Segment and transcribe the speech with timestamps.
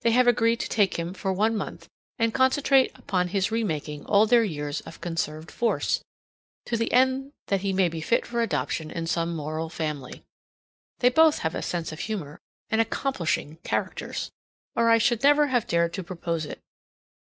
[0.00, 4.24] They have agreed to take him for one month and concentrate upon his remaking all
[4.24, 6.00] their years of conserved force,
[6.64, 10.24] to the end that he may be fit for adoption in some moral family.
[11.00, 12.38] They both have a sense of humor
[12.70, 14.30] and ACCOMPLISHING characters,
[14.74, 16.60] or I should never have dared to propose it.